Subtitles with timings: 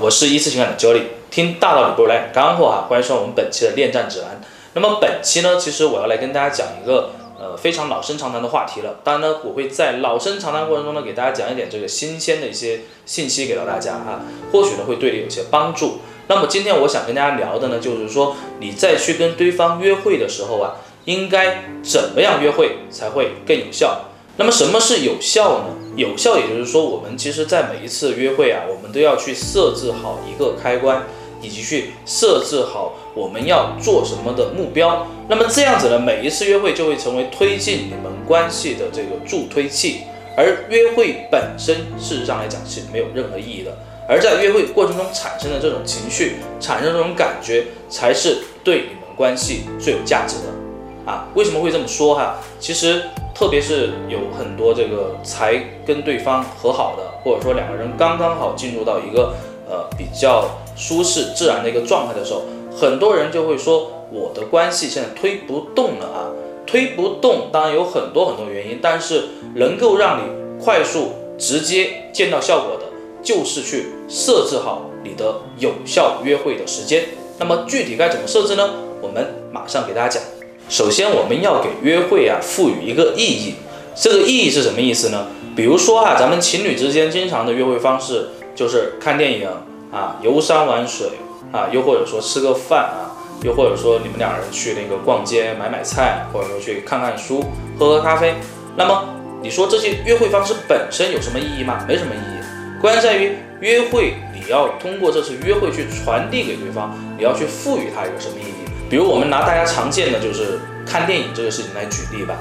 [0.00, 4.40] 我是一次情感的 Jolly，听大道理不如来点干货哈，欢迎收看我们本期的恋战指南。
[4.74, 8.96] 那么本期呢，其实我要来跟大家讲一个呃非常老生常谈的话题了。
[9.04, 14.20] 当然呢，我会在老生常谈过程中呢，给大家讲一点这个新鲜的一些信息给到大家哈，
[14.52, 16.00] 或许呢会对你有些帮助。
[16.26, 24.06] 那么今天我想跟大家聊的呢，就是说你在去跟对方约会的时候啊，应该怎么样约会才会更有效？
[24.36, 25.66] 那么什么是有效呢？
[25.96, 31.04] 有效也就是说，我们其实，在每一次约会啊，我们都要去设置好一个开关，
[31.40, 35.06] 以及去设置好我们要做什么的目标。
[35.28, 40.00] 那么这样子呢，每一次约会就会成为推进你们关系的这个助推器。
[40.36, 43.76] 而约会本身，事实上来讲是没有任何意义的。
[44.08, 50.63] 而在约会过程中产生的这种情绪，产生这种感觉，才是对你们关系最有价值的。
[51.06, 52.36] 啊，为什么会这么说哈？
[52.58, 53.02] 其实。
[53.36, 59.34] 特别是有很多这个才跟对方和好的，或者说两个人刚刚好进入到一个
[59.68, 66.30] 呃比较舒适自然的一个状态的时候，很多人就会说我的关系现在推不动了啊，
[66.64, 69.24] 推不动，当然有很多很多原因，但是
[69.56, 72.84] 能够让你快速直接见到效果的，
[73.20, 77.06] 就是去设置好你的有效约会的时间。
[77.40, 78.70] 那么具体该怎么设置呢？
[79.02, 80.33] 我们马上给大家讲。
[80.68, 83.54] 首先，我们要给约会啊赋予一个意义。
[83.94, 85.26] 这个意义是什么意思呢？
[85.54, 89.48] 比如说啊，咱们情侣之间经常的约会方式就是看电影
[89.92, 91.06] 啊、游山玩水
[91.52, 97.44] 啊，又或者说吃个饭啊，又或者说你们两人去那个逛街买买菜，或者说去看看书、
[97.78, 98.34] 喝喝咖啡。
[98.74, 99.04] 那么
[99.42, 101.84] 你说这些约会方式本身有什么意义吗？
[101.86, 102.80] 没什么意义。
[102.80, 108.63] 关键在于约会，你要通过这次约会去传递给对方，你要去赋予他一个什么意义？
[108.94, 110.56] 比如我们拿大家常见的就是
[110.86, 112.38] 看电影这个事情来举例吧，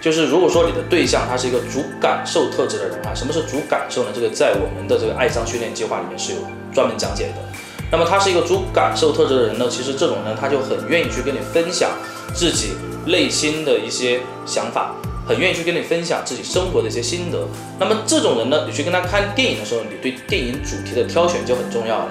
[0.00, 4.10] 就是如果说你的对象他是一个主感受特质的人啊，什么是主感受呢？
[4.14, 6.38] 这个在我们的这个爱商训练计划里面是有
[6.72, 7.42] 专门讲解的。
[7.90, 11.90] 那么他是一个主感受特质的人呢，其实这种人他就很愿意去跟你分享
[12.32, 12.74] 自己
[13.06, 14.94] 内心的一些想法，
[15.26, 17.48] 很愿意去跟你分享自己生活的一些心得。
[17.80, 22.10] 那么这种人呢，你去跟他看电影的时候，你对电影主题的挑选就很重要了。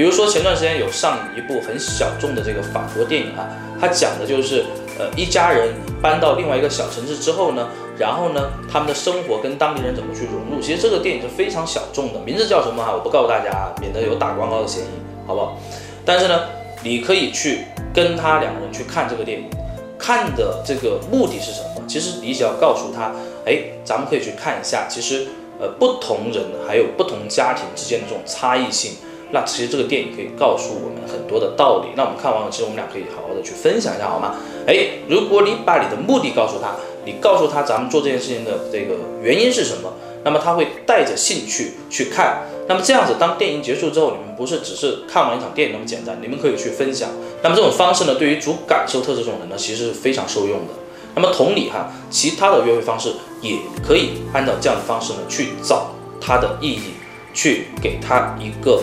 [0.00, 3.46] 比如说前段时间有上一部很小众的这个法国电影啊，
[3.78, 4.64] 它讲的就是
[4.98, 7.68] 呃一家人搬到另外一个小城市之后呢，
[7.98, 10.58] 然后呢他们的生活跟当地人怎么去融入。
[10.58, 12.94] 其实这个电影是非常小众的，名字叫什么哈？
[12.94, 14.86] 我不告诉大家啊，免得有打广告的嫌疑，
[15.26, 15.58] 好不好？
[16.02, 16.44] 但是呢，
[16.82, 19.50] 你可以去跟他两个人去看这个电影，
[19.98, 21.82] 看的这个目的是什么？
[21.86, 23.12] 其实你只要告诉他，
[23.44, 25.26] 哎，咱们可以去看一下，其实
[25.60, 28.92] 呃不同人还有不同家庭之间的这种差异性。
[29.32, 31.88] 那其实这个电影可以告诉我们很多的道理。
[31.96, 34.34] 那我们看完了，其实我们俩可以好好的去分享一下，好吗？
[34.66, 39.92] 哎，如果你把你的目的告诉他，你告诉他咱们做这件事情的这个原因是什么，
[40.24, 42.42] 那么他会带着兴趣去看。
[42.68, 47.08] 那么这样子，当电影结束之后，你们不是只是看完一场电影那么简单，你们可以去分享。
[47.42, 50.74] 那么这种方式呢，对于主感受特质这种人呢，其实是非常受用的。
[51.14, 55.88] 那么同理哈，其他的约会方式也可以按照这样的方式呢去找
[56.20, 56.92] 它的意义，
[57.34, 58.80] 去给他一个。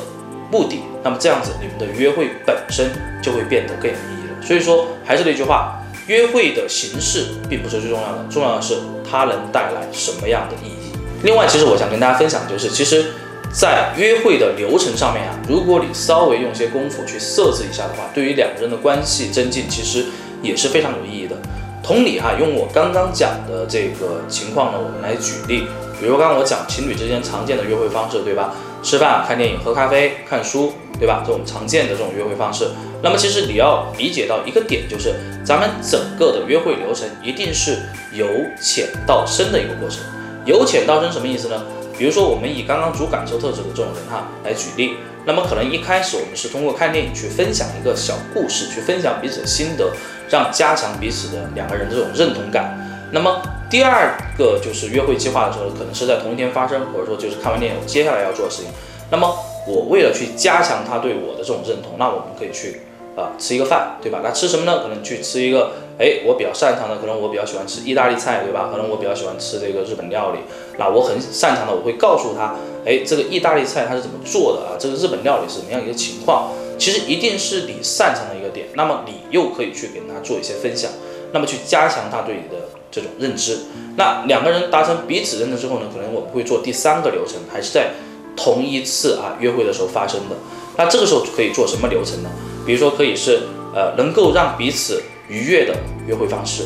[0.52, 2.92] 目的，那么这样子，你们的约会本身
[3.22, 4.42] 就会变得更有意义了。
[4.42, 8.76] 所以说，还是那句话，约会的形式并不是最重要的，重要的是
[9.10, 10.98] 它能带来什么样的意义。
[11.24, 13.12] 另外，其实我想跟大家分享，就是其实，
[13.52, 20.06] 在约会的流程上面啊，如果你稍微用些功夫去设置一下的话，对于两个人的关系增进，其实
[20.42, 21.36] 也是非常有意义的。
[21.84, 25.66] 同理哈，用我刚刚讲的这个情况呢，我们来举例，
[26.00, 28.54] 比如刚刚我讲情侣之间常见的约会方式，对吧？
[28.84, 31.24] 吃饭、看电影、喝咖啡、看书，对吧？
[31.26, 32.70] 这种常见的这种约会方式。
[33.04, 37.78] 那么其实你要理解到一个点，就是咱们整个的约会流程一定是
[38.14, 38.28] 由
[38.60, 40.00] 浅到深的一个过程。
[40.46, 41.64] 由浅到深什么意思呢？
[41.98, 44.94] 比如说我们以刚刚主感受特质的这种人哈来举例，
[45.26, 49.92] 那么可能一开始我们是通过看电影去分享一个小故事，去分享彼此的心得，
[50.30, 52.78] 让加强彼此的两个人这种认同感。
[53.12, 58.72] 那么第二个就是约会计划的时候，可能是在同一天发生，或者说就是看完电影接下来要做的事情。
[59.12, 59.36] 那么
[59.68, 62.82] 我为了去加强他对我的这种认同，那我们可以去
[63.18, 64.22] 啊吃一个饭，对吧？
[64.24, 64.80] 那吃什么呢？
[64.84, 68.70] 可能去吃一个，哎，我比较擅长的，可能我比较喜欢吃意大利菜，对吧？
[68.72, 70.40] 可能我比较喜欢吃这个日本料理。
[70.78, 72.56] 那我很擅长的，我会告诉他，
[72.86, 74.80] 哎，这个意大利菜它是怎么做的啊？
[74.80, 76.54] 这个日本料理是怎么样一个情况？
[76.78, 80.90] 其实一定是你擅长的一个点，那么你又可以去跟他做一些分享，
[81.34, 82.64] 那么去加强他对你的。
[82.90, 83.60] 这种认知，
[83.96, 87.92] 那两个人达成彼此认知之后呢，可能我们会做第三个流程，还是在
[88.36, 90.36] 同一次啊约会的时候发生的。
[90.78, 92.30] 那这个时候可以做什么流程呢？
[92.66, 93.42] 比如说可以是
[93.74, 95.74] 呃能够让彼此愉悦的
[96.08, 96.64] 约会方式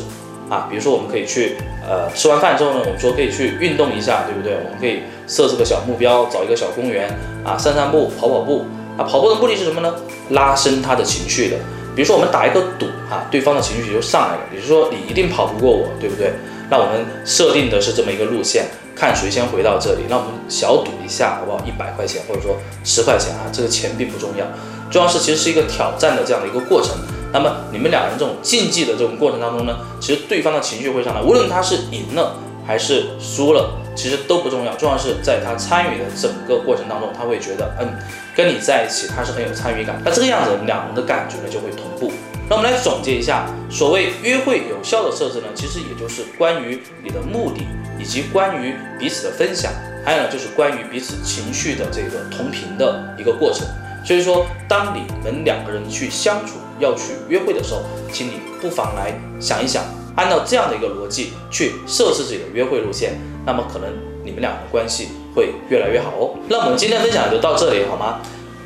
[0.48, 1.56] 啊，比如说我们可以去
[1.88, 4.54] 呃吃完饭之后呢，我们说可以去运动一下，对不对？
[4.54, 7.08] 我们可以设置个小目标，找一个小公园
[7.44, 8.66] 啊散散步、跑跑步
[8.98, 9.94] 啊，跑步的目的是什么呢？
[10.30, 11.56] 拉伸他的情绪的。
[11.94, 16.32] 比如说我们打一个赌啊，对方的情绪就上来了，也就是说你一定跑不过我，对不对？
[16.70, 18.66] 那我们设定的是这么一个路线，
[18.96, 20.04] 看谁先回到这里。
[20.08, 21.62] 那我们小赌一下，好不好？
[21.66, 24.46] 一百块钱或者说十块钱啊，这个钱并不重要，
[24.90, 26.96] 重要是其实是一个挑战的这样的一个过程。
[27.30, 32.36] 那么你们两人这种竞技的这种过程当中呢，其实对方的情绪会上来，无论他是赢了
[32.66, 37.88] 还是输了，其实都不重要，重要是在他参与的整个过程当中，他会觉得嗯，
[38.34, 40.00] 跟你在一起他是很有参与感。
[40.04, 42.12] 那这个样子，两人的感觉呢就会同步。
[42.48, 47.66] 那我们来总结一下，所谓约会有效的设置呢，其实也就是关于你的目的，
[47.98, 49.72] 以及关于彼此的分享，
[50.04, 53.66] 还有呢就是关于彼此情绪的这个同频的一个过程。
[54.04, 59.84] 所以说，当你们两个人去相处、要去约会的时候，请你不妨来想一想，
[60.16, 63.12] 按照这样的一个逻辑去设置自己的约会路线，
[63.44, 63.88] 那么可能
[64.24, 66.34] 你们俩的关系会越来越好哦。
[66.48, 68.20] 那我们今天分享就到这里，好吗？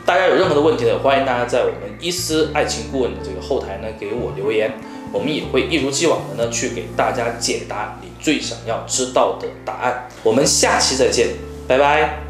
[0.05, 4.73] 大家有任何的问题呢，欢迎大家在我们伊思爱情顾问的这个后台呢给我留言，
[5.13, 10.09] 我们也会一如既往的呢去给大家解答你最想要知道的答案。
[10.23, 11.29] 我们下期再见，
[11.67, 12.26] 拜拜。